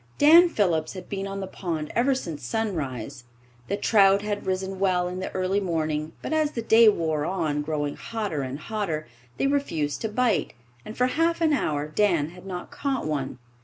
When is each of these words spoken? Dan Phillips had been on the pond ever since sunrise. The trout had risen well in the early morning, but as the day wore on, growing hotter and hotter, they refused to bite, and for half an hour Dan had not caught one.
Dan 0.17 0.49
Phillips 0.49 0.93
had 0.93 1.09
been 1.09 1.27
on 1.27 1.41
the 1.41 1.45
pond 1.45 1.91
ever 1.95 2.15
since 2.15 2.43
sunrise. 2.43 3.25
The 3.67 3.77
trout 3.77 4.23
had 4.23 4.47
risen 4.47 4.79
well 4.79 5.07
in 5.07 5.19
the 5.19 5.29
early 5.33 5.59
morning, 5.59 6.13
but 6.23 6.33
as 6.33 6.53
the 6.53 6.63
day 6.63 6.89
wore 6.89 7.23
on, 7.23 7.61
growing 7.61 7.95
hotter 7.95 8.41
and 8.41 8.57
hotter, 8.57 9.05
they 9.37 9.45
refused 9.45 10.01
to 10.01 10.09
bite, 10.09 10.53
and 10.83 10.97
for 10.97 11.05
half 11.05 11.39
an 11.39 11.53
hour 11.53 11.87
Dan 11.87 12.29
had 12.29 12.47
not 12.47 12.71
caught 12.71 13.05
one. 13.05 13.37